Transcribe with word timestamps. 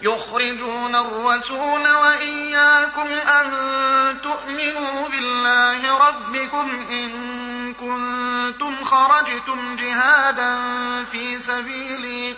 يخرجون 0.00 0.94
الرسول 0.94 1.88
وإياكم 1.88 3.08
أن 3.12 3.50
تؤمنوا 4.22 5.08
بالله 5.08 5.98
ربكم 6.08 6.86
إن 6.90 7.74
كنتم 7.74 8.84
خرجتم 8.84 9.76
جهادا 9.76 10.58
في 11.04 11.38
سبيلي. 11.38 12.36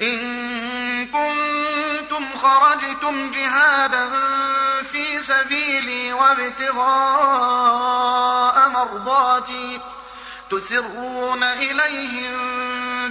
إن 0.00 1.06
كنتم 1.06 2.38
خرجتم 2.38 3.30
جهادا 3.30 4.10
في 4.82 5.20
سبيلي 5.20 6.12
وابتغاء 6.12 6.84
مرضاتي 8.68 9.80
تسرون 10.50 11.42
إليهم 11.42 12.73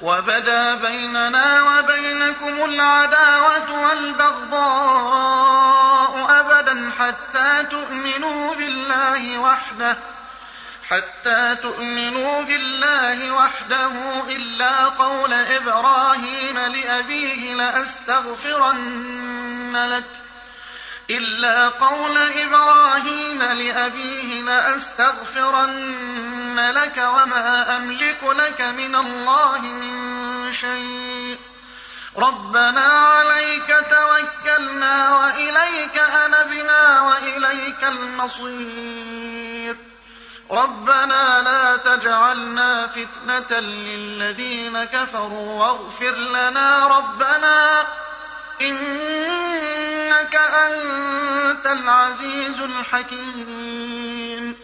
وبدا 0.00 0.74
بيننا 0.74 1.62
وبينكم 1.62 2.64
العداوة 2.64 3.88
والبغضاء 3.88 5.24
أبدا 6.40 6.90
حتى 6.98 7.64
تؤمنوا 7.70 8.54
بالله 8.54 9.38
وحده 9.38 9.96
حتى 10.90 11.56
تؤمنوا 11.62 12.42
بالله 12.42 13.30
وحده 13.30 13.92
إلا 14.28 14.84
قول 14.84 15.32
إبراهيم 15.32 16.58
لأبيه 16.58 17.54
لأستغفرن 17.54 18.96
لك 19.90 20.04
إلا 21.10 21.68
قول 21.68 22.18
إبراهيم 22.18 23.42
لأبيه 23.42 24.42
لأستغفرن 24.42 25.74
لك 26.60 26.98
وما 26.98 27.76
أملك 27.76 28.22
لك 28.22 28.60
من 28.60 28.94
الله 28.94 29.58
من 29.58 30.52
شيء. 30.52 31.38
ربنا 32.18 32.80
عليك 32.80 33.76
توكلنا 33.90 35.16
وإليك 35.16 35.98
أنبنا 35.98 37.00
وإليك 37.00 37.84
المصير. 37.84 39.76
ربنا 40.50 41.42
لا 41.42 41.76
تجعلنا 41.76 42.86
فتنة 42.86 43.60
للذين 43.60 44.84
كفروا 44.84 45.64
واغفر 45.64 46.14
لنا 46.14 46.98
ربنا 46.98 47.82
إنك 48.60 50.36
أنت 50.36 51.66
العزيز 51.66 52.60
الحكيم. 52.60 54.63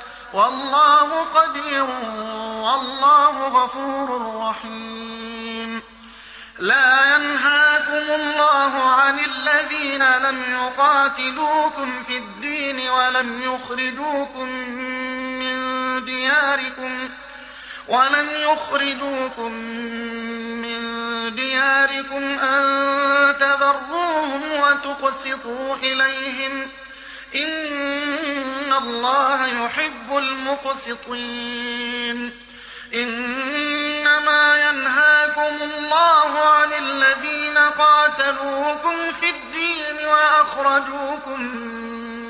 والله 0.33 1.23
قدير 1.23 1.83
والله 2.63 3.47
غفور 3.47 4.35
رحيم. 4.37 5.81
لا 6.59 7.15
ينهاكم 7.15 8.21
الله 8.21 8.83
عن 8.83 9.19
الذين 9.19 10.03
لم 10.17 10.43
يقاتلوكم 10.53 12.03
في 12.03 12.17
الدين 12.17 12.89
ولم 12.89 13.41
يخرجوكم 13.43 14.49
من 15.39 15.55
دياركم 16.05 17.09
ولم 17.87 18.27
يخرجوكم 18.31 19.51
من 20.61 20.81
دياركم 21.35 22.39
أن 22.39 22.63
تبروهم 23.39 24.41
وتقسطوا 24.51 25.75
إليهم. 25.75 26.67
إن 27.35 28.73
الله 28.73 29.65
يحب 29.65 30.17
المقسطين 30.17 31.71
إنما 32.93 34.69
ينهاكم 34.69 35.55
الله 35.61 36.39
عن 36.39 36.73
الذين 36.73 37.57
قاتلوكم 37.57 39.11
في 39.11 39.29
الدين 39.29 40.07
وأخرجوكم 40.07 41.41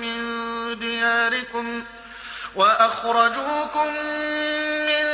من 0.02 0.80
دياركم 0.80 1.84
وأخرجوكم 2.56 3.88
من 4.88 5.06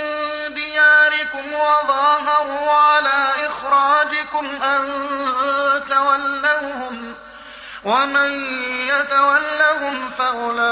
دياركم 0.53 1.53
وظاهروا 1.53 2.71
على 2.71 3.47
إخراجكم 3.47 4.45
أن 4.63 4.87
تولوهم 5.89 7.06
ومن 7.87 8.31
يتولهم 8.87 10.09
فأولئك 10.09 10.69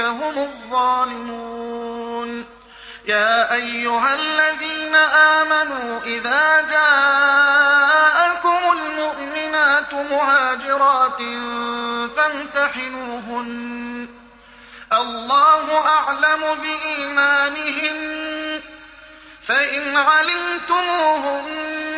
هم 0.00 0.38
الظالمون. 0.38 2.44
يا 3.06 3.54
أيها 3.54 4.14
الذين 4.14 4.96
آمنوا 4.96 6.00
إذا 6.04 6.60
جاءكم 6.70 8.58
المؤمنات 8.72 9.94
مهاجرات 9.94 11.18
فامتحنوهن. 12.16 14.08
الله 14.92 15.86
أعلم 15.86 16.54
بإيمانهن. 16.62 18.60
فإن 19.42 19.96
علمتموهن 19.96 21.97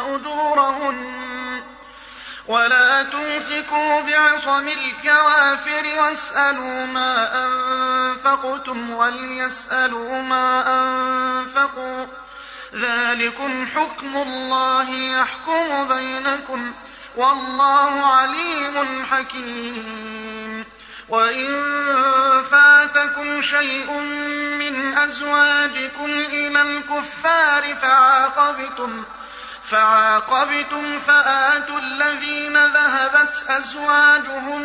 أجورهن 0.00 1.20
ولا 2.46 3.02
تمسكوا 3.02 4.00
بعصم 4.00 4.68
الكوافر 4.68 6.00
واسألوا 6.00 6.86
ما 6.86 7.44
أنفقتم 7.44 8.90
وليسألوا 8.90 10.22
ما 10.22 10.64
أنفقوا 10.80 12.06
ذلكم 12.74 13.66
حكم 13.74 14.16
الله 14.16 14.90
يحكم 14.90 15.88
بينكم 15.88 16.72
والله 17.16 18.06
عليم 18.06 19.06
حكيم. 19.06 20.64
وإن 21.10 21.48
فاتكم 22.50 23.42
شيء 23.42 23.92
من 24.58 24.98
أزواجكم 24.98 26.10
إلى 26.10 26.62
الكفار 26.62 27.74
فعاقبتم 27.74 29.04
فعاقبتم 29.70 30.98
فآتوا 30.98 31.78
الذين 31.78 32.66
ذهبت 32.66 33.42
أزواجهم 33.48 34.62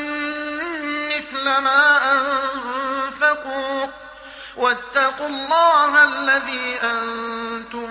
مثل 1.09 1.43
ما 1.43 1.99
أنفقوا 2.11 3.87
واتقوا 4.57 5.27
الله 5.27 6.03
الذي 6.03 6.79
أنتم 6.83 7.87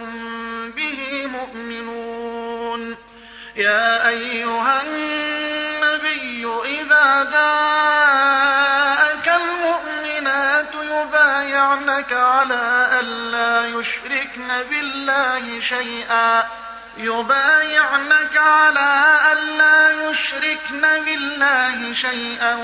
به 0.70 1.26
مؤمنون. 1.26 2.96
يا 3.56 4.08
أيها 4.08 4.82
النبي 4.82 6.46
إذا 6.64 7.24
جاءك 7.32 9.28
المؤمنات 9.28 10.74
يبايعنك 10.74 12.12
على 12.12 12.88
ألا 13.00 13.66
يشركن 13.66 14.62
بالله 14.70 15.60
شيئا. 15.60 16.63
يبايعنك 16.96 18.36
على 18.36 19.18
ألا 19.32 20.10
يشركن 20.10 20.80
بالله 21.04 21.92
شيئا 21.92 22.54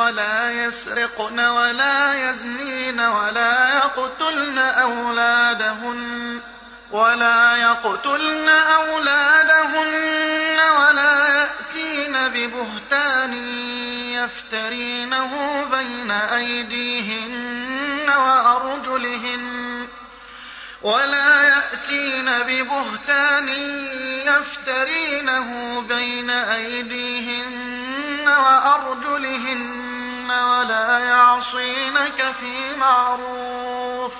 ولا 0.00 0.52
يسرقن 0.52 1.40
ولا 1.40 2.30
يزنين 2.30 3.00
ولا 3.00 3.74
يقتلن 3.74 4.58
أولادهن 4.58 6.40
ولا 6.90 7.56
يقتلن 7.56 8.48
أولادهن 8.48 10.58
ولا 10.80 11.28
يأتين 11.28 12.28
ببهتان 12.28 13.32
يفترينه 14.12 15.64
بين 15.70 16.10
أيديهن 16.10 18.10
وأرجلهن 18.10 19.59
ولا 20.82 21.42
يأتين 21.42 22.30
ببهتان 22.42 23.48
يفترينه 24.26 25.80
بين 25.80 26.30
أيديهن 26.30 28.28
وأرجلهن 28.28 30.30
ولا 30.30 30.98
يعصينك 30.98 32.34
في 32.40 32.76
معروف 32.76 34.12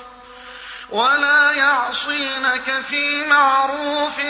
ولا 0.89 1.51
يعصينك 1.51 2.81
في 2.89 3.25
معروف 3.25 4.21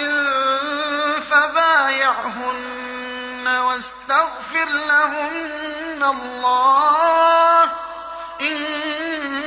فبايعهن 1.32 3.48
واستغفر 3.48 4.66
لهن 4.66 6.04
الله 6.04 7.01